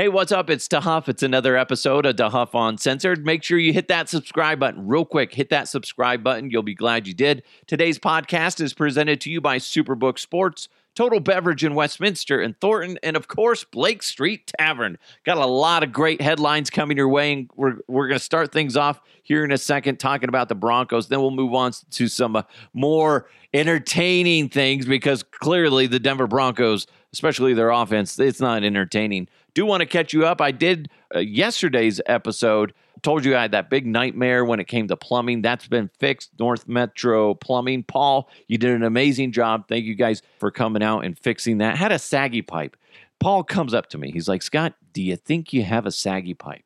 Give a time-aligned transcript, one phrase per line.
[0.00, 0.48] Hey, what's up?
[0.48, 1.10] It's DeHuff.
[1.10, 3.26] It's another episode of DeHuff Uncensored.
[3.26, 5.34] Make sure you hit that subscribe button real quick.
[5.34, 6.50] Hit that subscribe button.
[6.50, 7.42] You'll be glad you did.
[7.66, 10.70] Today's podcast is presented to you by Superbook Sports.
[10.94, 14.96] Total Beverage in Westminster and Thornton, and of course, Blake Street Tavern.
[15.24, 18.52] Got a lot of great headlines coming your way, and we're, we're going to start
[18.52, 21.08] things off here in a second talking about the Broncos.
[21.08, 22.42] Then we'll move on to some uh,
[22.72, 29.28] more entertaining things because clearly the Denver Broncos, especially their offense, it's not entertaining.
[29.54, 30.40] Do want to catch you up.
[30.40, 32.72] I did uh, yesterday's episode
[33.02, 35.42] told you I had that big nightmare when it came to plumbing.
[35.42, 36.30] That's been fixed.
[36.38, 37.84] North Metro Plumbing.
[37.84, 39.68] Paul, you did an amazing job.
[39.68, 41.76] Thank you guys for coming out and fixing that.
[41.76, 42.76] Had a saggy pipe.
[43.18, 44.10] Paul comes up to me.
[44.10, 46.64] He's like, Scott, do you think you have a saggy pipe?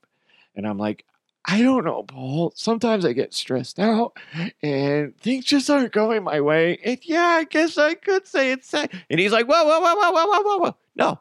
[0.55, 1.05] And I'm like,
[1.47, 2.53] I don't know, Paul.
[2.56, 4.16] Sometimes I get stressed out
[4.62, 6.78] and things just aren't going my way.
[6.83, 8.91] And yeah, I guess I could say it's sag.
[9.11, 10.77] And he's like, whoa, whoa, whoa, whoa, whoa, whoa, whoa, whoa.
[10.97, 11.20] No.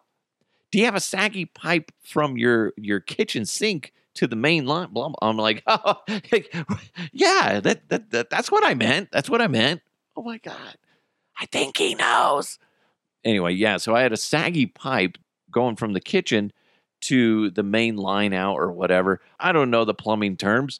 [0.73, 4.90] Do you have a saggy pipe from your your kitchen sink to the main line.
[4.91, 5.30] Blah, blah.
[5.30, 6.02] I'm like, oh,
[7.12, 9.10] yeah, that, that, that that's what I meant.
[9.12, 9.82] That's what I meant.
[10.18, 10.77] Oh my god,
[11.40, 12.57] I think he knows.
[13.24, 13.77] Anyway, yeah.
[13.77, 15.20] So I had a saggy pipe
[15.52, 16.52] going from the kitchen
[17.02, 19.21] to the main line out or whatever.
[19.40, 20.80] I don't know the plumbing terms.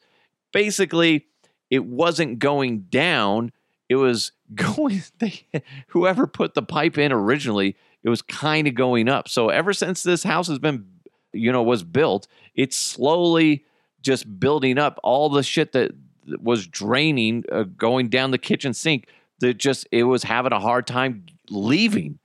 [0.52, 1.28] Basically,
[1.70, 3.52] it wasn't going down.
[3.90, 5.04] It was going.
[5.20, 5.46] They,
[5.90, 9.28] whoever put the pipe in originally, it was kind of going up.
[9.28, 10.86] So ever since this house has been
[11.32, 13.66] you know was built it's slowly
[14.02, 15.00] just building up.
[15.04, 15.94] All the shit that
[16.42, 19.08] was draining uh, going down the kitchen sink
[19.40, 22.20] that just it was having a hard time leaving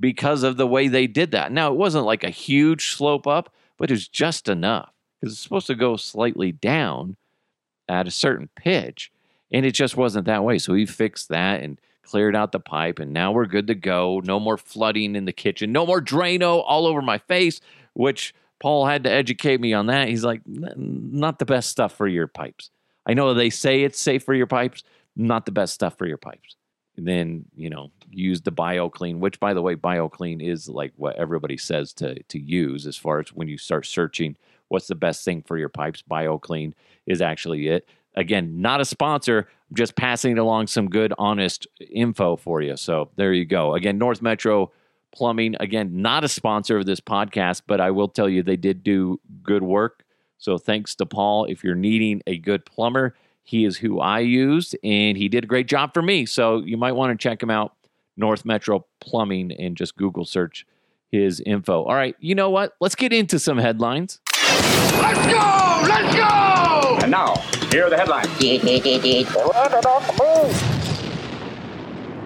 [0.00, 1.52] because of the way they did that.
[1.52, 5.42] Now it wasn't like a huge slope up but it was just enough because it's
[5.42, 7.16] supposed to go slightly down
[7.88, 9.12] at a certain pitch
[9.52, 10.58] and it just wasn't that way.
[10.58, 14.20] So we fixed that and cleared out the pipe and now we're good to go
[14.24, 17.60] no more flooding in the kitchen no more drano all over my face
[17.94, 20.08] which Paul had to educate me on that.
[20.08, 22.70] He's like, not the best stuff for your pipes.
[23.06, 24.82] I know they say it's safe for your pipes,
[25.16, 26.56] not the best stuff for your pipes.
[26.96, 31.16] And then, you know, use the BioClean, which by the way, BioClean is like what
[31.16, 34.36] everybody says to to use as far as when you start searching
[34.68, 36.02] what's the best thing for your pipes.
[36.08, 36.72] BioClean
[37.04, 37.86] is actually it.
[38.14, 42.76] Again, not a sponsor, just passing along some good, honest info for you.
[42.76, 43.74] So there you go.
[43.74, 44.72] Again, North Metro
[45.12, 45.54] Plumbing.
[45.60, 49.20] Again, not a sponsor of this podcast, but I will tell you they did do
[49.42, 50.04] good work.
[50.38, 51.44] So thanks to Paul.
[51.46, 55.46] If you're needing a good plumber, he is who I used, and he did a
[55.46, 56.26] great job for me.
[56.26, 57.74] So you might want to check him out,
[58.16, 60.66] North Metro Plumbing, and just Google search
[61.10, 61.84] his info.
[61.84, 62.74] All right, you know what?
[62.80, 64.20] Let's get into some headlines.
[64.32, 65.86] Let's go!
[65.86, 66.53] Let's go!
[67.04, 67.34] And now,
[67.70, 68.28] here are the headlines.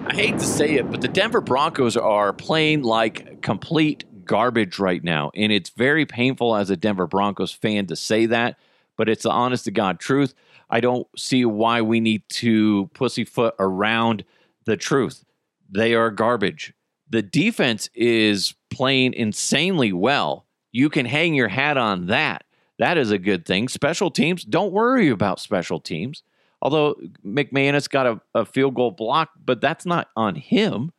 [0.05, 5.03] I hate to say it, but the Denver Broncos are playing like complete garbage right
[5.03, 5.31] now.
[5.35, 8.57] And it's very painful as a Denver Broncos fan to say that,
[8.95, 10.33] but it's the honest to God truth.
[10.69, 14.23] I don't see why we need to pussyfoot around
[14.63, 15.25] the truth.
[15.69, 16.73] They are garbage.
[17.09, 20.45] The defense is playing insanely well.
[20.71, 22.45] You can hang your hat on that.
[22.79, 23.67] That is a good thing.
[23.67, 26.23] Special teams, don't worry about special teams.
[26.61, 26.95] Although
[27.25, 30.91] McManus got a, a field goal block, but that's not on him.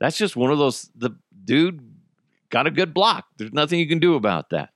[0.00, 1.10] That's just one of those, the
[1.44, 1.80] dude
[2.50, 3.26] got a good block.
[3.36, 4.70] There's nothing you can do about that.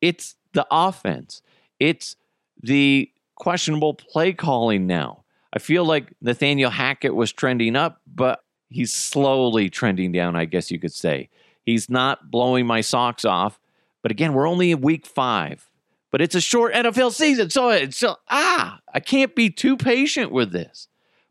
[0.00, 1.42] It's the offense,
[1.80, 2.16] it's
[2.62, 5.24] the questionable play calling now.
[5.52, 10.70] I feel like Nathaniel Hackett was trending up, but he's slowly trending down, I guess
[10.70, 11.28] you could say.
[11.64, 13.58] He's not blowing my socks off.
[14.02, 15.68] But again, we're only in week five
[16.16, 17.50] but it's a short NFL season.
[17.50, 20.88] So it's so, ah, I can't be too patient with this.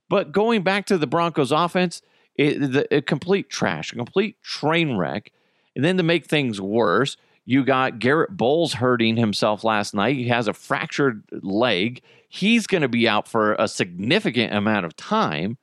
[0.09, 2.03] But going back to the Broncos offense,
[2.35, 5.31] it, the, a complete trash, a complete train wreck.
[5.75, 10.17] And then to make things worse, you got Garrett Bolles hurting himself last night.
[10.17, 12.03] He has a fractured leg.
[12.29, 15.57] He's going to be out for a significant amount of time.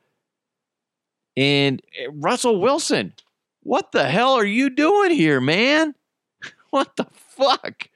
[1.36, 3.14] And eh, Russell Wilson,
[3.62, 5.94] what the hell are you doing here, man?
[6.70, 7.88] What the fuck?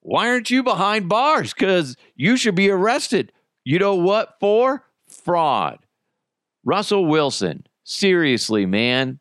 [0.00, 1.52] Why aren't you behind bars?
[1.52, 3.32] Because you should be arrested.
[3.64, 4.84] You know what for?
[5.08, 5.78] Fraud.
[6.64, 9.18] Russell Wilson, seriously, man,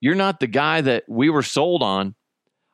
[0.00, 2.14] you're not the guy that we were sold on.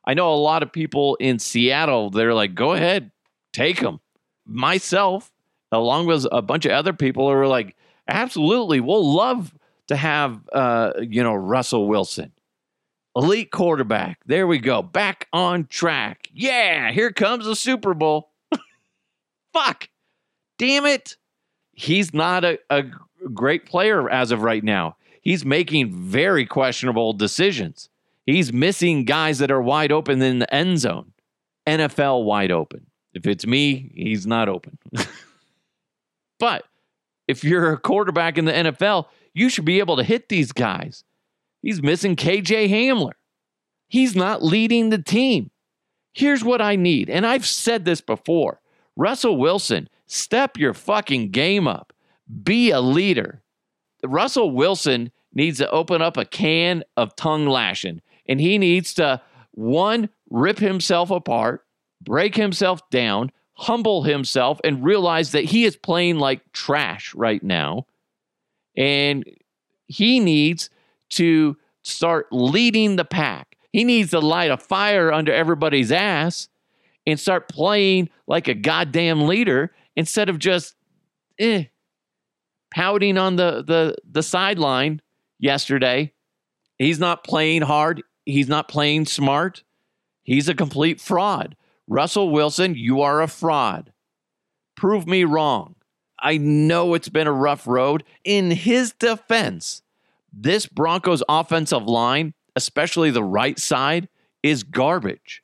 [0.04, 3.10] I know a lot of people in Seattle, they're like, go ahead,
[3.52, 4.00] take him.
[4.44, 5.32] Myself,
[5.70, 7.76] along with a bunch of other people, are like,
[8.08, 9.54] absolutely, we'll love
[9.88, 12.32] to have, uh, you know, Russell Wilson
[13.16, 14.20] elite quarterback.
[14.26, 14.82] There we go.
[14.82, 16.28] Back on track.
[16.32, 18.30] Yeah, here comes the Super Bowl.
[19.52, 19.88] Fuck.
[20.58, 21.16] Damn it.
[21.72, 22.84] He's not a, a
[23.32, 24.96] great player as of right now.
[25.22, 27.88] He's making very questionable decisions.
[28.26, 31.12] He's missing guys that are wide open in the end zone.
[31.66, 32.86] NFL wide open.
[33.14, 34.78] If it's me, he's not open.
[36.38, 36.64] but
[37.28, 41.04] if you're a quarterback in the NFL, you should be able to hit these guys.
[41.62, 43.12] He's missing KJ Hamler.
[43.88, 45.50] He's not leading the team.
[46.12, 48.60] Here's what I need, and I've said this before
[48.96, 51.92] Russell Wilson, step your fucking game up.
[52.42, 53.42] Be a leader.
[54.04, 59.22] Russell Wilson needs to open up a can of tongue lashing, and he needs to,
[59.52, 61.64] one, rip himself apart,
[62.02, 67.86] break himself down, humble himself, and realize that he is playing like trash right now.
[68.76, 69.24] And
[69.86, 70.68] he needs
[71.12, 73.56] to start leading the pack.
[73.72, 76.48] He needs to light a fire under everybody's ass
[77.06, 80.74] and start playing like a goddamn leader instead of just
[81.38, 81.64] eh,
[82.72, 85.00] pouting on the, the, the sideline
[85.38, 86.12] yesterday.
[86.78, 88.02] He's not playing hard.
[88.24, 89.64] He's not playing smart.
[90.22, 91.56] He's a complete fraud.
[91.88, 93.92] Russell Wilson, you are a fraud.
[94.76, 95.74] Prove me wrong.
[96.18, 98.04] I know it's been a rough road.
[98.24, 99.81] In his defense,
[100.32, 104.08] this Broncos offensive line, especially the right side,
[104.42, 105.42] is garbage.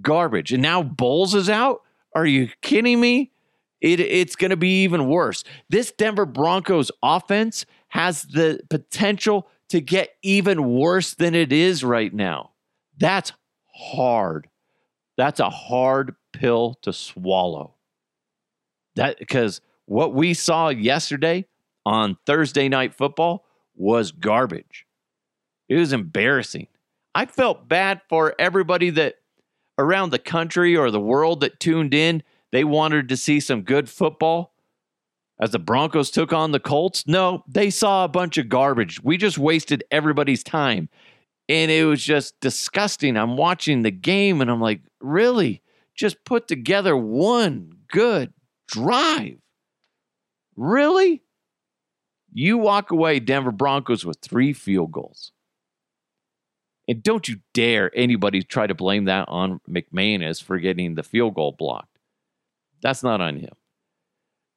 [0.00, 0.52] Garbage.
[0.52, 1.82] And now Bolles is out?
[2.14, 3.32] Are you kidding me?
[3.80, 5.44] It, it's going to be even worse.
[5.68, 12.12] This Denver Broncos offense has the potential to get even worse than it is right
[12.12, 12.50] now.
[12.98, 13.32] That's
[13.74, 14.48] hard.
[15.16, 17.74] That's a hard pill to swallow.
[18.96, 21.46] That because what we saw yesterday
[21.86, 23.46] on Thursday night football
[23.80, 24.86] was garbage.
[25.68, 26.68] It was embarrassing.
[27.14, 29.16] I felt bad for everybody that
[29.78, 32.22] around the country or the world that tuned in.
[32.52, 34.52] They wanted to see some good football
[35.40, 37.06] as the Broncos took on the Colts.
[37.06, 39.02] No, they saw a bunch of garbage.
[39.02, 40.90] We just wasted everybody's time.
[41.48, 43.16] And it was just disgusting.
[43.16, 45.62] I'm watching the game and I'm like, really?
[45.96, 48.32] Just put together one good
[48.68, 49.38] drive.
[50.54, 51.22] Really?
[52.32, 55.32] You walk away, Denver Broncos, with three field goals.
[56.88, 61.34] And don't you dare anybody try to blame that on McManus for getting the field
[61.34, 61.98] goal blocked.
[62.82, 63.52] That's not on him.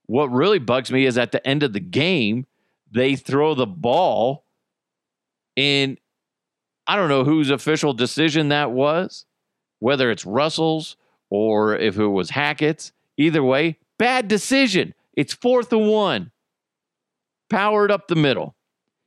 [0.05, 2.45] What really bugs me is at the end of the game,
[2.91, 4.45] they throw the ball,
[5.55, 5.97] and
[6.87, 9.25] I don't know whose official decision that was,
[9.79, 10.97] whether it's Russell's
[11.29, 12.91] or if it was Hackett's.
[13.17, 14.93] Either way, bad decision.
[15.15, 16.31] It's fourth and one.
[17.53, 18.55] Powered up the middle.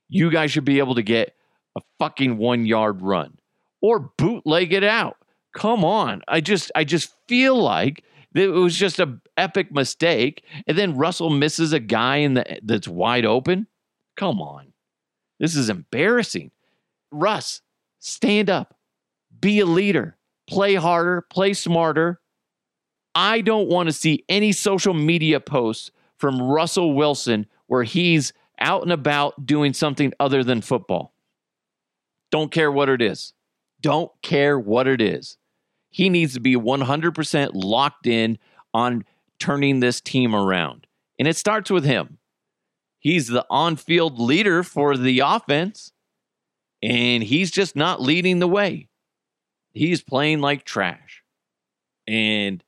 [0.09, 1.35] You guys should be able to get
[1.77, 3.39] a fucking one yard run
[3.83, 5.17] or bootleg it out.
[5.53, 6.23] Come on.
[6.29, 8.05] I just I just feel like
[8.37, 10.45] it was just a epic mistake.
[10.69, 13.67] And then Russell misses a guy in the that's wide open.
[14.17, 14.73] Come on.
[15.41, 16.53] This is embarrassing.
[17.11, 17.63] Russ,
[17.99, 18.77] stand up.
[19.41, 20.17] Be a leader.
[20.49, 22.21] Play harder, play smarter.
[23.13, 28.83] I don't want to see any social media posts from Russell Wilson where he's out
[28.83, 31.15] and about doing something other than football.
[32.31, 33.33] Don't care what it is.
[33.81, 35.37] Don't care what it is.
[35.91, 38.39] He needs to be 100% locked in
[38.75, 39.05] on
[39.39, 40.87] turning this team around.
[41.19, 42.19] And it starts with him.
[42.99, 45.93] He's the on field leader for the offense,
[46.83, 48.89] and he's just not leading the way.
[49.73, 51.23] He's playing like trash.
[52.09, 52.65] And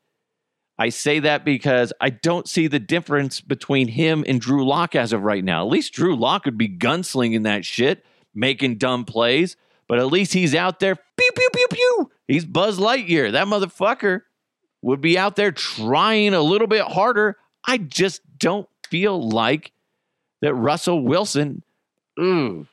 [0.78, 5.12] I say that because I don't see the difference between him and Drew Lock as
[5.12, 5.64] of right now.
[5.66, 9.56] At least Drew Lock would be gunslinging that shit, making dumb plays,
[9.88, 10.94] but at least he's out there.
[10.94, 12.11] Pew, pew, pew, pew.
[12.28, 13.32] He's Buzz Lightyear.
[13.32, 14.23] That motherfucker
[14.82, 17.37] would be out there trying a little bit harder.
[17.66, 19.73] I just don't feel like
[20.42, 21.64] that Russell Wilson
[22.20, 22.68] ooh,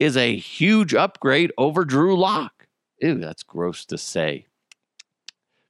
[0.00, 2.66] is a huge upgrade over Drew Lock.
[3.00, 4.46] Ew, that's gross to say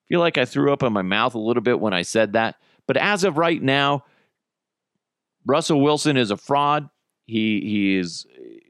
[0.08, 2.56] feel like I threw up in my mouth a little bit when I said that.
[2.86, 4.04] But as of right now,
[5.44, 6.88] Russell Wilson is a fraud.
[7.26, 8.26] He he is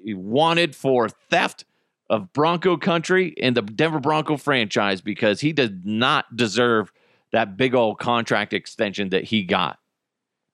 [0.06, 1.64] wanted for theft
[2.08, 6.92] of Bronco country and the Denver Bronco franchise because he does not deserve
[7.32, 9.78] that big old contract extension that he got.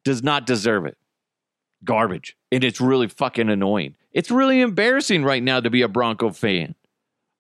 [0.05, 0.97] Does not deserve it.
[1.85, 2.37] Garbage.
[2.51, 3.97] And it's really fucking annoying.
[4.13, 6.75] It's really embarrassing right now to be a Bronco fan.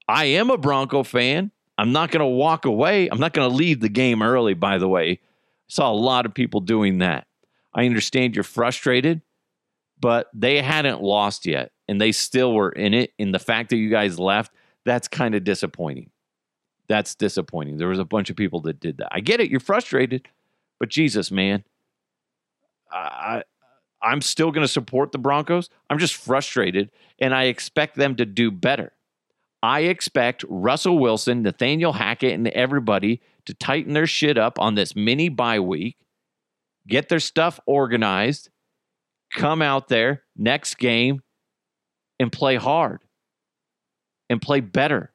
[0.09, 1.51] I am a Bronco fan.
[1.79, 3.09] I'm not going to walk away.
[3.09, 5.11] I'm not going to leave the game early, by the way.
[5.13, 5.19] I
[5.69, 7.27] saw a lot of people doing that.
[7.75, 9.23] I understand you're frustrated,
[9.99, 13.13] but they hadn't lost yet and they still were in it.
[13.19, 14.53] And the fact that you guys left,
[14.85, 16.11] that's kind of disappointing.
[16.89, 17.79] That's disappointing.
[17.79, 19.09] There was a bunch of people that did that.
[19.11, 19.51] I get it.
[19.51, 20.29] You're frustrated,
[20.79, 21.65] but Jesus, man.
[22.91, 23.45] I,
[24.03, 25.71] I'm still going to support the Broncos.
[25.89, 28.93] I'm just frustrated and I expect them to do better.
[29.63, 34.97] I expect Russell Wilson, Nathaniel Hackett, and everybody to tighten their shit up on this
[34.97, 35.97] mini bye week,
[36.89, 38.51] get their stuff organized,
[39.33, 41.23] come out there next game
[42.19, 43.01] and play hard
[44.29, 45.13] and play better.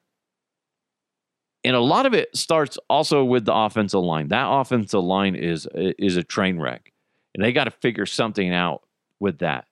[1.64, 4.28] And a lot of it starts also with the offensive line.
[4.28, 6.92] That offensive line is is a train wreck.
[7.34, 8.82] And they got to figure something out
[9.20, 9.66] with that.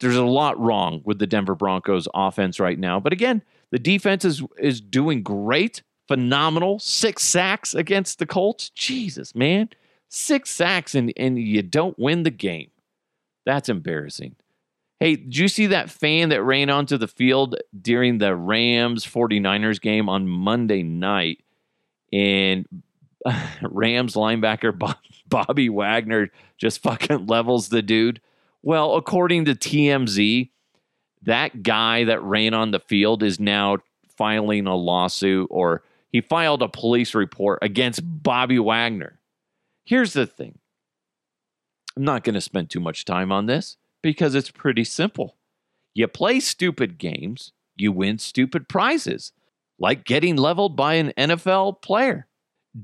[0.00, 2.98] There's a lot wrong with the Denver Broncos offense right now.
[2.98, 3.42] But again,
[3.72, 6.78] the defense is is doing great, phenomenal.
[6.78, 8.70] Six sacks against the Colts.
[8.70, 9.70] Jesus, man.
[10.08, 12.70] Six sacks and, and you don't win the game.
[13.46, 14.36] That's embarrassing.
[15.00, 19.80] Hey, did you see that fan that ran onto the field during the Rams 49ers
[19.80, 21.42] game on Monday night?
[22.12, 22.68] And
[23.62, 24.78] Rams linebacker
[25.28, 28.20] Bobby Wagner just fucking levels the dude.
[28.62, 30.50] Well, according to TMZ,
[31.22, 33.78] that guy that ran on the field is now
[34.16, 39.18] filing a lawsuit or he filed a police report against Bobby Wagner.
[39.84, 40.58] Here's the thing
[41.96, 45.36] I'm not going to spend too much time on this because it's pretty simple.
[45.94, 49.32] You play stupid games, you win stupid prizes,
[49.78, 52.26] like getting leveled by an NFL player.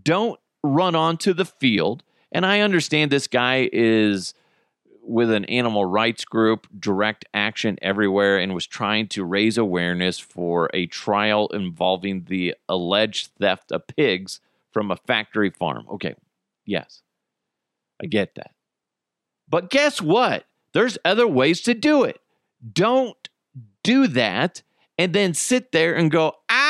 [0.03, 2.03] Don't run onto the field.
[2.33, 4.35] And I understand this guy is
[5.09, 10.71] with an animal rights group, Direct Action Everywhere, and was trying to raise awareness for
[10.75, 14.41] a trial involving the alleged theft of pigs
[14.73, 15.87] from a factory farm.
[15.91, 16.15] Okay,
[16.67, 17.03] yes,
[18.03, 18.53] I get that.
[19.49, 20.45] But guess what?
[20.75, 22.21] There's other ways to do it.
[22.73, 23.17] Don't
[23.83, 24.63] do that
[24.99, 26.68] and then sit there and go, ow,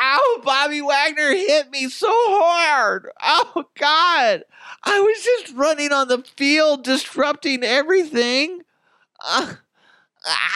[0.00, 3.08] ow, Bobby Wagner hit me so hard.
[3.22, 4.44] Oh, God.
[4.84, 8.62] I was just running on the field, disrupting everything.
[9.26, 9.54] Uh,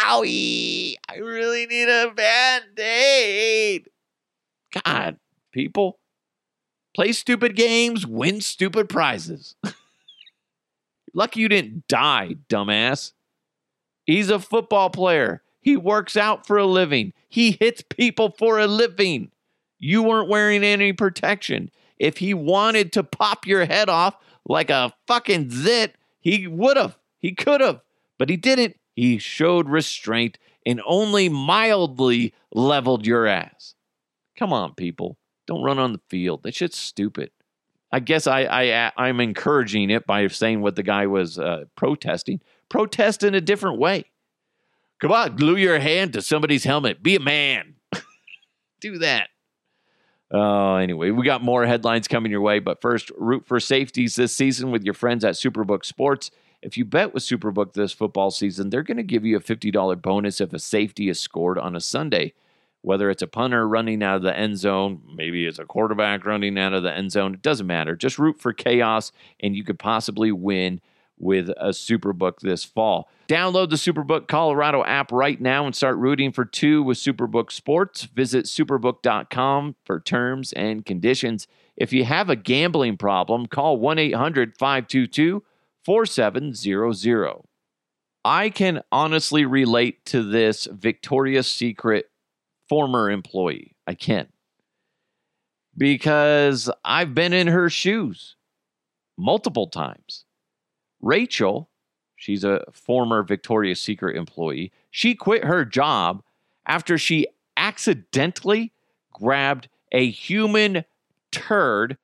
[0.05, 0.95] owie.
[1.09, 3.89] I really need a band aid.
[4.85, 5.19] God,
[5.53, 5.99] people,
[6.95, 9.57] play stupid games, win stupid prizes.
[11.15, 13.13] Lucky you didn't die, dumbass.
[14.07, 15.43] He's a football player.
[15.61, 17.13] He works out for a living.
[17.29, 19.31] He hits people for a living.
[19.83, 21.69] You weren't wearing any protection.
[21.99, 26.97] If he wanted to pop your head off like a fucking zit, he would have.
[27.19, 27.81] He could have.
[28.17, 28.77] But he didn't.
[28.95, 33.75] He showed restraint and only mildly leveled your ass.
[34.39, 35.19] Come on, people.
[35.49, 36.45] Don't run on the field.
[36.45, 37.33] That shit's stupid.
[37.91, 42.41] I guess I, I I'm encouraging it by saying what the guy was uh, protesting.
[42.69, 44.05] Protest in a different way.
[45.01, 47.03] Come on, glue your hand to somebody's helmet.
[47.03, 47.75] Be a man.
[48.81, 49.31] Do that.
[50.33, 54.35] Uh, anyway, we got more headlines coming your way, but first, root for safeties this
[54.35, 56.31] season with your friends at Superbook Sports.
[56.63, 60.01] If you bet with Superbook this football season, they're going to give you a $50
[60.01, 62.33] bonus if a safety is scored on a Sunday
[62.83, 66.59] whether it's a punter running out of the end zone, maybe it's a quarterback running
[66.59, 67.97] out of the end zone, it doesn't matter.
[67.97, 70.81] Just root for chaos, and you could possibly win
[71.23, 73.09] with a Superbook this fall.
[73.29, 78.05] Download the Superbook Colorado app right now and start rooting for two with Superbook Sports.
[78.05, 81.47] Visit superbook.com for terms and conditions.
[81.77, 85.43] If you have a gambling problem, call 1 800 522
[85.85, 87.43] 4700.
[88.25, 92.11] I can honestly relate to this Victoria's Secret
[92.69, 93.77] former employee.
[93.87, 94.29] I can.
[95.77, 98.37] Because I've been in her shoes
[99.17, 100.25] multiple times.
[101.03, 101.69] Rachel,
[102.17, 106.23] she's a former Victoria's Secret employee, she quit her job
[106.67, 108.73] after she accidentally
[109.13, 110.85] grabbed a human
[111.31, 111.99] turd.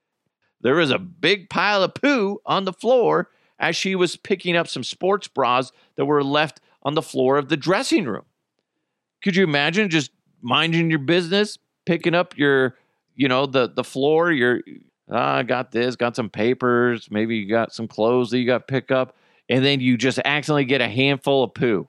[0.60, 4.68] There was a big pile of poo on the floor as she was picking up
[4.68, 8.24] some sports bras that were left on the floor of the dressing room.
[9.22, 10.10] Could you imagine just
[10.42, 12.76] minding your business, picking up your,
[13.16, 14.30] you know, the the floor.
[14.30, 14.60] You're,
[15.10, 17.08] ah, I got this, got some papers.
[17.10, 19.16] Maybe you got some clothes that you got to pick up,
[19.48, 21.88] and then you just accidentally get a handful of poo.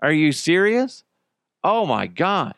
[0.00, 1.04] Are you serious?
[1.64, 2.54] Oh my god!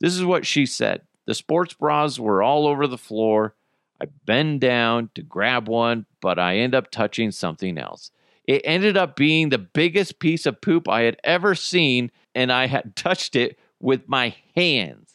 [0.00, 1.02] This is what she said.
[1.26, 3.54] The sports bras were all over the floor.
[4.00, 8.10] I bend down to grab one, but I end up touching something else.
[8.46, 12.66] It ended up being the biggest piece of poop I had ever seen, and I
[12.66, 15.14] had touched it with my hands.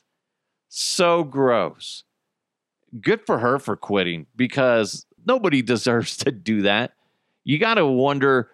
[0.69, 2.03] So gross.
[3.01, 6.93] Good for her for quitting because nobody deserves to do that.
[7.43, 8.51] You got to wonder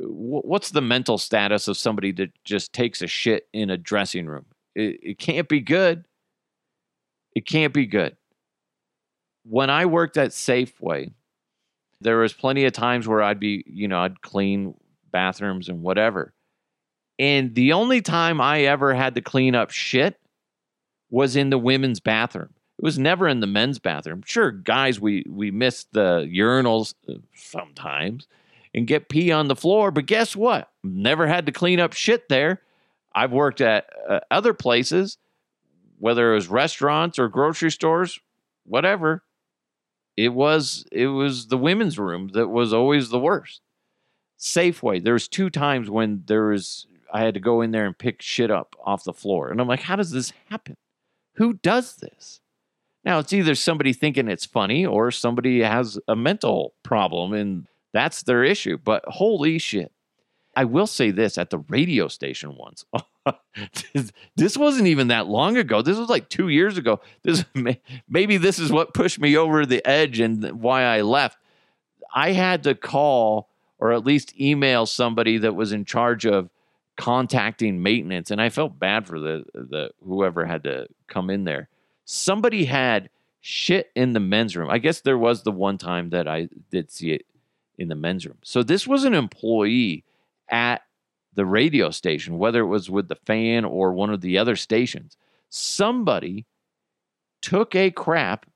[0.00, 4.26] uh, what's the mental status of somebody that just takes a shit in a dressing
[4.26, 4.46] room?
[4.74, 6.04] It, it can't be good.
[7.34, 8.16] It can't be good.
[9.44, 11.12] When I worked at Safeway,
[12.00, 14.74] there was plenty of times where I'd be, you know, I'd clean
[15.12, 16.34] bathrooms and whatever.
[17.18, 20.18] And the only time I ever had to clean up shit
[21.10, 22.52] was in the women's bathroom.
[22.78, 24.22] It was never in the men's bathroom.
[24.26, 28.26] Sure, guys, we we miss the urinals uh, sometimes
[28.74, 30.70] and get pee on the floor, but guess what?
[30.84, 32.60] Never had to clean up shit there.
[33.14, 35.16] I've worked at uh, other places,
[35.98, 38.20] whether it was restaurants or grocery stores,
[38.64, 39.22] whatever.
[40.18, 43.62] It was it was the women's room that was always the worst.
[44.38, 45.02] Safeway.
[45.02, 48.20] There was two times when there was I had to go in there and pick
[48.20, 50.76] shit up off the floor, and I'm like, how does this happen?
[51.36, 52.40] Who does this?
[53.06, 58.24] Now it's either somebody thinking it's funny or somebody has a mental problem and that's
[58.24, 58.76] their issue.
[58.76, 59.92] But holy shit.
[60.56, 62.84] I will say this at the radio station once.
[64.36, 65.82] this wasn't even that long ago.
[65.82, 67.00] This was like two years ago.
[67.22, 67.44] This
[68.08, 71.38] maybe this is what pushed me over the edge and why I left.
[72.14, 76.48] I had to call or at least email somebody that was in charge of
[76.96, 81.68] contacting maintenance, and I felt bad for the the whoever had to come in there.
[82.06, 83.10] Somebody had
[83.40, 84.70] shit in the men's room.
[84.70, 87.26] I guess there was the one time that I did see it
[87.78, 88.38] in the men's room.
[88.42, 90.04] So this was an employee
[90.48, 90.82] at
[91.34, 95.16] the radio station, whether it was with the fan or one of the other stations.
[95.50, 96.46] Somebody
[97.42, 98.46] took a crap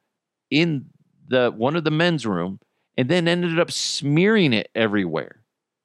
[0.50, 0.86] in
[1.28, 2.58] the one of the men's room
[2.96, 5.42] and then ended up smearing it everywhere.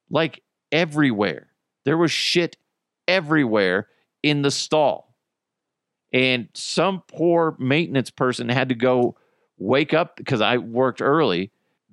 [0.09, 0.41] Like
[0.71, 1.47] everywhere.
[1.83, 2.57] There was shit
[3.07, 3.87] everywhere
[4.23, 5.04] in the stall.
[6.13, 9.15] And some poor maintenance person had to go
[9.57, 11.51] wake up because I worked early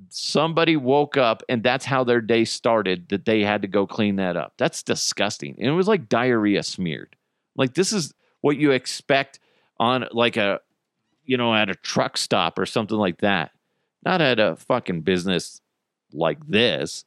[0.08, 4.16] somebody woke up and that's how their day started that they had to go clean
[4.16, 4.54] that up.
[4.58, 5.56] That's disgusting.
[5.58, 7.16] And it was like diarrhea smeared.
[7.56, 9.38] Like this is what you expect
[9.78, 10.60] on like a
[11.24, 13.52] you know at a truck stop or something like that.
[14.04, 15.60] Not at a fucking business
[16.12, 17.04] like this.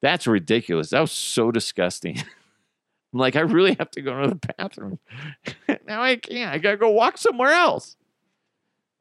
[0.00, 0.90] That's ridiculous.
[0.90, 2.18] That was so disgusting.
[3.12, 4.98] I'm like, I really have to go to the bathroom.
[5.86, 6.52] now I can't.
[6.52, 7.96] I gotta go walk somewhere else.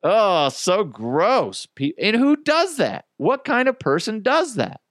[0.04, 1.68] Oh, so gross.
[2.00, 3.06] And who does that?
[3.18, 4.82] What kind of person does that?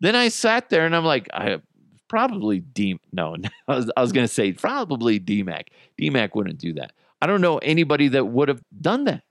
[0.00, 1.60] Then I sat there and I'm like, I
[2.08, 2.98] probably D.
[3.12, 3.36] No,
[3.68, 5.68] I was, to say probably DMAC.
[6.00, 6.92] DMAC wouldn't do that.
[7.20, 9.22] I don't know anybody that would have done that.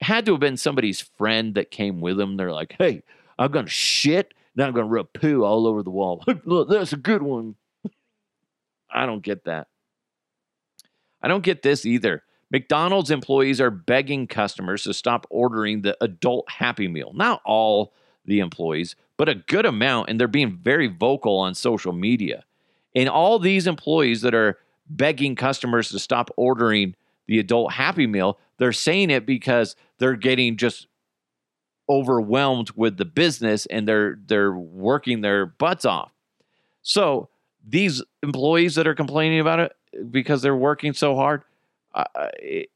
[0.00, 2.36] It had to have been somebody's friend that came with him.
[2.36, 3.02] They're like, hey,
[3.38, 4.32] I'm to shit.
[4.56, 6.24] Now I'm to rub poo all over the wall.
[6.44, 7.56] Look, that's a good one.
[8.90, 9.68] I don't get that.
[11.24, 12.22] I don't get this either.
[12.50, 17.12] McDonald's employees are begging customers to stop ordering the adult Happy Meal.
[17.14, 17.94] Not all
[18.26, 22.44] the employees, but a good amount, and they're being very vocal on social media.
[22.94, 24.58] And all these employees that are
[24.88, 26.94] begging customers to stop ordering
[27.26, 30.88] the adult Happy Meal, they're saying it because they're getting just
[31.88, 36.12] overwhelmed with the business and they're they're working their butts off.
[36.82, 37.30] So
[37.66, 39.72] these employees that are complaining about it
[40.10, 41.42] because they're working so hard,
[41.94, 42.04] uh,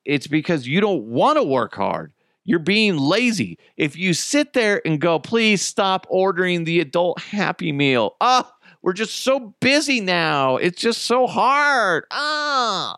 [0.04, 2.12] it's because you don't want to work hard.
[2.44, 3.58] You're being lazy.
[3.76, 8.16] If you sit there and go, please stop ordering the adult Happy Meal.
[8.20, 10.56] Oh, we're just so busy now.
[10.56, 12.04] It's just so hard.
[12.10, 12.96] Ah,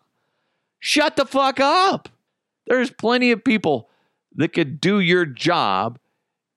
[0.78, 2.08] shut the fuck up.
[2.66, 3.90] There's plenty of people
[4.36, 5.98] that could do your job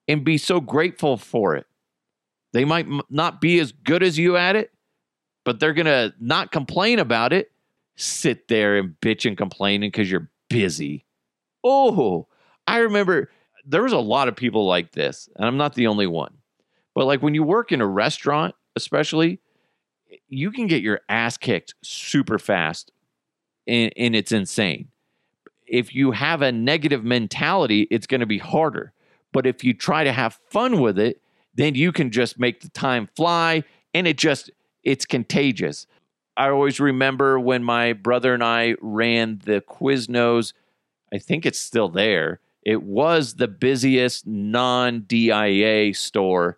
[0.07, 1.65] and be so grateful for it.
[2.51, 4.71] They might not be as good as you at it,
[5.43, 7.51] but they're going to not complain about it
[7.95, 11.05] sit there and bitch and complaining because you're busy.
[11.63, 12.27] Oh,
[12.67, 13.29] I remember
[13.65, 16.33] there was a lot of people like this, and I'm not the only one.
[16.95, 19.39] But like when you work in a restaurant, especially,
[20.27, 22.91] you can get your ass kicked super fast,
[23.67, 24.89] and, and it's insane.
[25.65, 28.93] If you have a negative mentality, it's going to be harder.
[29.31, 31.21] But if you try to have fun with it,
[31.55, 34.51] then you can just make the time fly, and it just
[34.83, 35.87] it's contagious.
[36.35, 40.53] I always remember when my brother and I ran the Quiznos.
[41.13, 42.39] I think it's still there.
[42.63, 46.57] It was the busiest non DIA store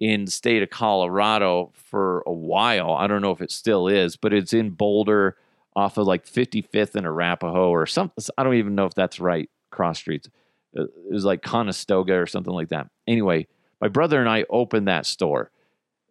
[0.00, 2.92] in the state of Colorado for a while.
[2.94, 5.36] I don't know if it still is, but it's in Boulder
[5.76, 8.24] off of like 55th and Arapahoe or something.
[8.36, 10.28] I don't even know if that's right, cross streets.
[10.76, 12.88] Uh, it was like Conestoga or something like that.
[13.06, 13.46] Anyway,
[13.80, 15.50] my brother and I opened that store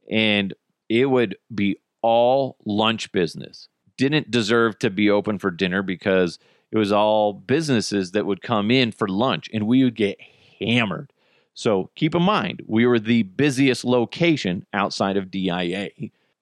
[0.10, 0.54] and
[0.90, 3.68] it would be all lunch business.
[3.98, 6.40] Didn't deserve to be open for dinner because
[6.72, 10.20] it was all businesses that would come in for lunch and we would get
[10.60, 11.12] hammered.
[11.54, 15.90] So keep in mind, we were the busiest location outside of DIA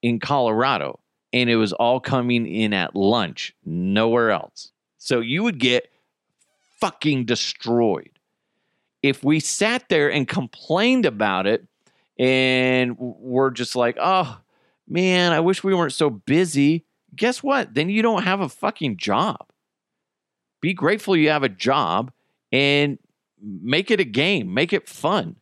[0.02, 1.00] in Colorado,
[1.32, 4.72] and it was all coming in at lunch, nowhere else.
[4.98, 5.88] So you would get
[6.80, 8.10] fucking destroyed.
[9.02, 11.66] If we sat there and complained about it
[12.18, 14.40] and we're just like, oh,
[14.88, 16.84] man, I wish we weren't so busy.
[17.14, 17.74] Guess what?
[17.74, 19.46] Then you don't have a fucking job.
[20.60, 22.12] Be grateful you have a job
[22.50, 22.98] and
[23.40, 25.36] make it a game, make it fun.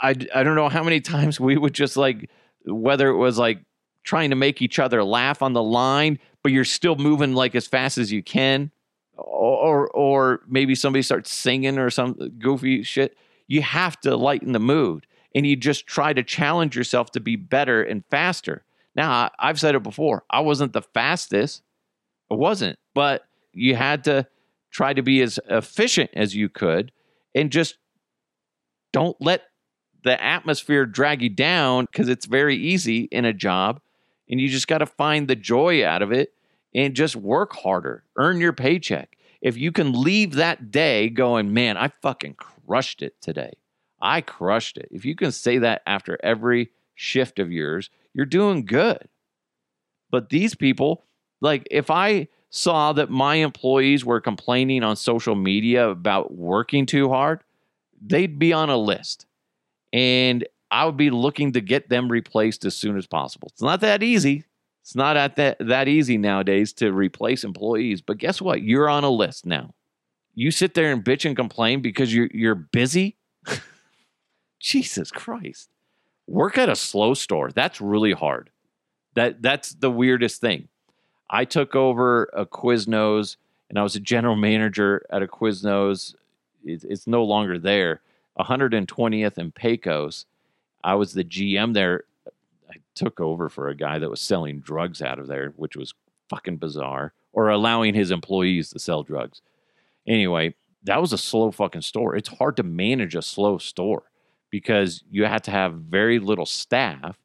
[0.00, 2.30] I, I don't know how many times we would just like,
[2.64, 3.60] whether it was like
[4.04, 7.66] trying to make each other laugh on the line, but you're still moving like as
[7.66, 8.70] fast as you can,
[9.16, 13.16] or or maybe somebody starts singing or some goofy shit.
[13.48, 17.36] You have to lighten the mood, and you just try to challenge yourself to be
[17.36, 18.64] better and faster.
[18.94, 20.24] Now, I've said it before.
[20.30, 21.62] I wasn't the fastest.
[22.30, 24.26] I wasn't, but you had to
[24.70, 26.92] try to be as efficient as you could
[27.34, 27.78] and just
[28.92, 29.42] don't let
[30.02, 33.80] the atmosphere drag you down because it's very easy in a job
[34.28, 36.32] and you just got to find the joy out of it
[36.74, 39.16] and just work harder, earn your paycheck.
[39.40, 43.52] If you can leave that day going, man, I fucking crushed it today.
[44.00, 44.88] I crushed it.
[44.90, 49.08] If you can say that after every shift of yours, you're doing good.
[50.10, 51.04] But these people,
[51.40, 57.08] like, if I saw that my employees were complaining on social media about working too
[57.08, 57.42] hard,
[58.00, 59.26] they'd be on a list.
[59.92, 63.48] And I would be looking to get them replaced as soon as possible.
[63.52, 64.44] It's not that easy.
[64.82, 68.00] It's not at that, that easy nowadays to replace employees.
[68.00, 68.62] But guess what?
[68.62, 69.74] You're on a list now.
[70.34, 73.16] You sit there and bitch and complain because you're you're busy.
[74.58, 75.68] Jesus Christ.
[76.26, 77.50] Work at a slow store.
[77.50, 78.50] That's really hard.
[79.14, 80.68] That that's the weirdest thing.
[81.30, 83.36] I took over a Quiznos
[83.68, 86.14] and I was a general manager at a Quiznos.
[86.64, 88.00] It, it's no longer there.
[88.38, 90.26] 120th and Pecos
[90.82, 92.04] I was the GM there.
[92.70, 95.94] I took over for a guy that was selling drugs out of there, which was
[96.28, 99.40] fucking bizarre, or allowing his employees to sell drugs.
[100.06, 102.14] Anyway, that was a slow fucking store.
[102.14, 104.07] It's hard to manage a slow store
[104.50, 107.18] because you have to have very little staff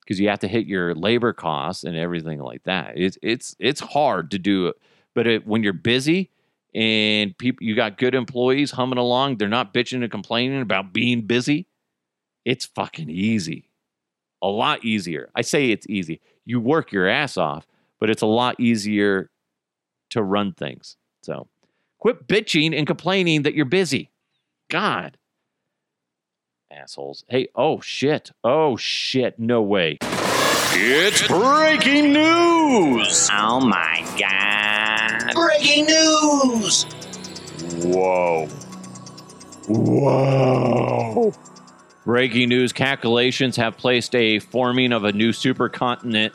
[0.00, 2.92] because you have to hit your labor costs and everything like that.
[2.96, 4.76] It's it's it's hard to do, it,
[5.14, 6.30] but it, when you're busy
[6.74, 11.22] and people you got good employees humming along, they're not bitching and complaining about being
[11.22, 11.66] busy
[12.48, 13.68] it's fucking easy.
[14.40, 15.28] A lot easier.
[15.34, 16.22] I say it's easy.
[16.46, 17.66] You work your ass off,
[18.00, 19.28] but it's a lot easier
[20.10, 20.96] to run things.
[21.22, 21.46] So
[21.98, 24.10] quit bitching and complaining that you're busy.
[24.70, 25.18] God.
[26.78, 27.24] Assholes.
[27.28, 28.30] Hey, oh shit.
[28.44, 29.38] Oh shit.
[29.38, 29.98] No way.
[30.80, 33.28] It's breaking news!
[33.32, 35.34] Oh my God.
[35.34, 36.84] Breaking news!
[37.84, 38.46] Whoa.
[39.66, 41.32] Whoa.
[42.04, 46.32] Breaking news calculations have placed a forming of a new supercontinent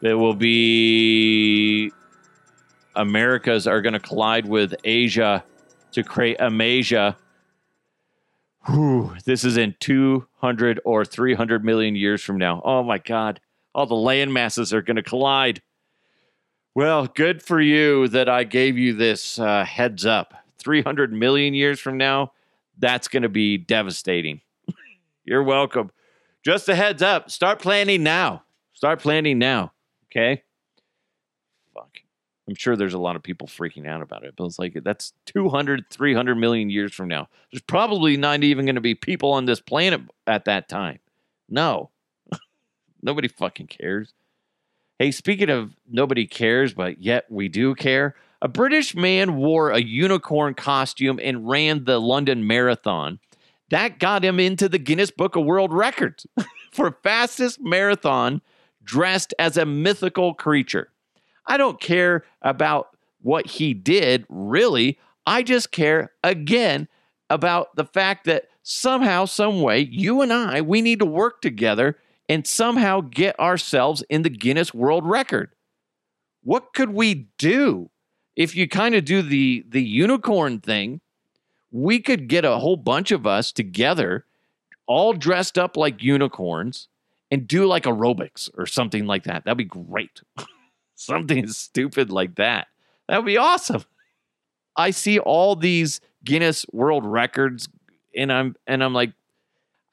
[0.00, 1.90] that will be
[2.94, 5.42] Americas are going to collide with Asia
[5.92, 7.16] to create Amasia.
[8.66, 12.60] Whew, this is in 200 or 300 million years from now.
[12.64, 13.40] Oh my God.
[13.74, 15.62] All the land masses are going to collide.
[16.74, 20.34] Well, good for you that I gave you this uh, heads up.
[20.58, 22.32] 300 million years from now,
[22.78, 24.40] that's going to be devastating.
[25.24, 25.90] You're welcome.
[26.44, 27.30] Just a heads up.
[27.30, 28.44] Start planning now.
[28.72, 29.72] Start planning now.
[30.06, 30.42] Okay.
[32.50, 35.12] I'm sure there's a lot of people freaking out about it, but it's like that's
[35.26, 37.28] 200, 300 million years from now.
[37.52, 40.98] There's probably not even going to be people on this planet at that time.
[41.48, 41.90] No.
[43.02, 44.14] nobody fucking cares.
[44.98, 49.80] Hey, speaking of nobody cares, but yet we do care, a British man wore a
[49.80, 53.20] unicorn costume and ran the London Marathon
[53.70, 56.26] that got him into the Guinness Book of World Records
[56.72, 58.42] for fastest marathon
[58.82, 60.90] dressed as a mythical creature.
[61.46, 64.98] I don't care about what he did, really.
[65.26, 66.88] I just care again
[67.28, 71.98] about the fact that somehow, some way, you and I, we need to work together
[72.28, 75.50] and somehow get ourselves in the Guinness World Record.
[76.42, 77.90] What could we do
[78.36, 81.00] if you kind of do the the unicorn thing
[81.70, 84.24] we could get a whole bunch of us together,
[84.86, 86.88] all dressed up like unicorns,
[87.30, 89.44] and do like aerobics or something like that.
[89.44, 90.20] That'd be great.
[91.00, 92.68] something stupid like that.
[93.08, 93.84] That would be awesome.
[94.76, 97.68] I see all these Guinness World Records,
[98.16, 99.12] and I'm and I'm like,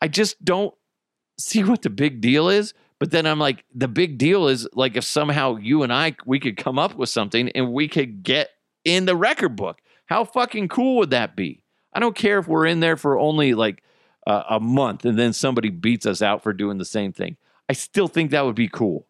[0.02, 0.74] I just don't
[1.40, 2.74] see what the big deal is.
[3.00, 6.40] But then I'm like, the big deal is like if somehow you and I we
[6.40, 8.50] could come up with something and we could get
[8.86, 9.80] in the record book.
[10.06, 11.64] How fucking cool would that be?
[11.94, 13.84] I don't care if we're in there for only like
[14.26, 17.38] uh, a month and then somebody beats us out for doing the same thing.
[17.70, 19.07] I still think that would be cool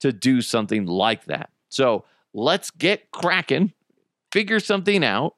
[0.00, 1.50] to do something like that.
[1.68, 3.72] So let's get cracking,
[4.32, 5.34] figure something out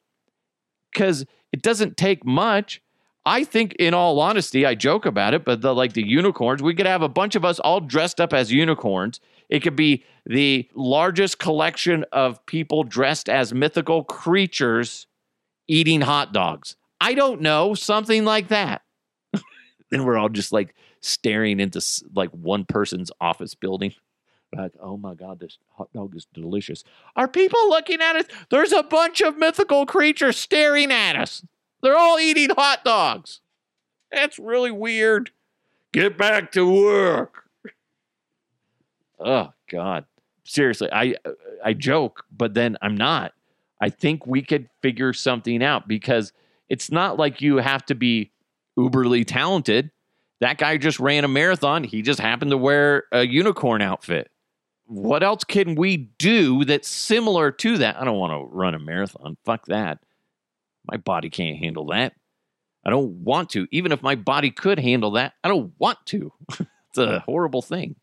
[0.92, 2.82] because it doesn't take much.
[3.26, 6.74] I think, in all honesty, I joke about it, but the like the unicorns, we
[6.74, 9.20] could have a bunch of us all dressed up as unicorns.
[9.50, 15.06] It could be the largest collection of people dressed as mythical creatures
[15.68, 16.76] eating hot dogs.
[17.00, 18.82] I don't know, something like that.
[19.90, 21.80] then we're all just like staring into
[22.14, 23.92] like one person's office building.
[24.56, 26.82] Like, oh my God, this hot dog is delicious.
[27.14, 28.24] Are people looking at us?
[28.50, 31.44] There's a bunch of mythical creatures staring at us.
[31.82, 33.40] They're all eating hot dogs.
[34.10, 35.30] That's really weird.
[35.92, 37.44] Get back to work.
[39.18, 40.04] Oh God.
[40.44, 41.14] Seriously, I
[41.64, 43.32] I joke, but then I'm not.
[43.80, 46.32] I think we could figure something out because
[46.68, 48.32] it's not like you have to be
[48.76, 49.90] uberly talented.
[50.40, 51.84] That guy just ran a marathon.
[51.84, 54.30] He just happened to wear a unicorn outfit.
[54.90, 57.96] What else can we do that's similar to that?
[57.96, 59.36] I don't want to run a marathon.
[59.44, 60.00] Fuck that.
[60.84, 62.14] My body can't handle that.
[62.84, 63.68] I don't want to.
[63.70, 66.32] Even if my body could handle that, I don't want to.
[66.58, 67.94] it's a horrible thing.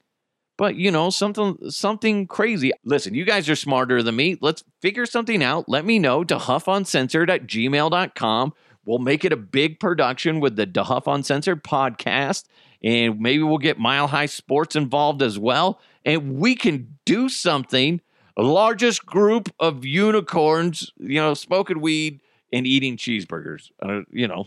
[0.57, 2.71] But you know, something something crazy.
[2.85, 4.37] Listen, you guys are smarter than me.
[4.39, 5.67] Let's figure something out.
[5.67, 6.23] Let me know.
[6.23, 8.53] to DeHuffUncensored at gmail.com.
[8.85, 12.45] We'll make it a big production with the DeHuff Uncensored podcast.
[12.81, 15.81] And maybe we'll get Mile High Sports involved as well.
[16.07, 18.01] And we can do something.
[18.37, 22.21] Largest group of unicorns, you know, smoking weed
[22.53, 23.71] and eating cheeseburgers.
[23.81, 24.45] Uh, you know,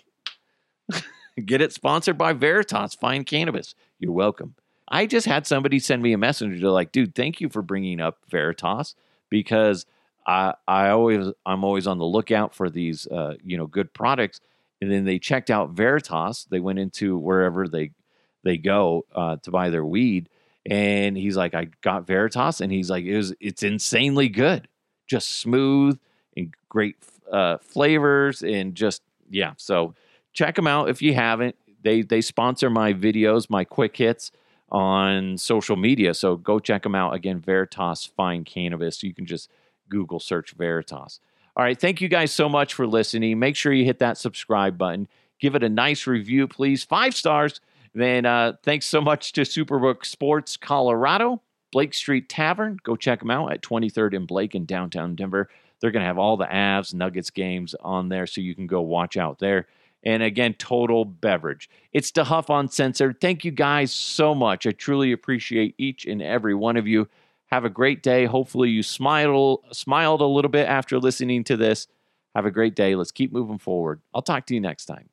[1.44, 3.74] get it sponsored by Veritas Fine Cannabis.
[3.98, 4.54] You're welcome.
[4.88, 6.60] I just had somebody send me a message.
[6.60, 8.94] They're like, dude, thank you for bringing up Veritas
[9.28, 9.86] because
[10.26, 14.40] I I always I'm always on the lookout for these uh, you know good products.
[14.80, 16.46] And then they checked out Veritas.
[16.50, 17.90] They went into wherever they
[18.44, 20.28] they go uh, to buy their weed,
[20.66, 24.68] and he's like, I got Veritas, and he's like, it was it's insanely good,
[25.06, 25.98] just smooth
[26.36, 26.96] and great
[27.32, 29.52] uh, flavors and just yeah.
[29.56, 29.94] So
[30.32, 31.56] check them out if you haven't.
[31.82, 34.32] They they sponsor my videos, my quick hits
[34.70, 36.14] on social media.
[36.14, 37.14] So go check them out.
[37.14, 39.02] Again, Veritas Fine Cannabis.
[39.02, 39.50] You can just
[39.88, 41.20] Google search Veritas.
[41.56, 41.78] All right.
[41.78, 43.38] Thank you guys so much for listening.
[43.38, 45.08] Make sure you hit that subscribe button.
[45.40, 46.84] Give it a nice review, please.
[46.84, 47.60] Five stars.
[47.94, 52.78] Then uh, thanks so much to Superbook Sports Colorado, Blake Street Tavern.
[52.82, 55.48] Go check them out at 23rd and Blake in downtown Denver.
[55.80, 58.82] They're going to have all the Avs Nuggets games on there, so you can go
[58.82, 59.66] watch out there.
[60.02, 61.68] And again, total beverage.
[61.92, 63.20] It's DeHuff Uncensored.
[63.20, 64.66] Thank you guys so much.
[64.66, 67.08] I truly appreciate each and every one of you.
[67.46, 68.26] Have a great day.
[68.26, 71.88] Hopefully, you smiled smiled a little bit after listening to this.
[72.34, 72.94] Have a great day.
[72.94, 74.00] Let's keep moving forward.
[74.14, 75.09] I'll talk to you next time.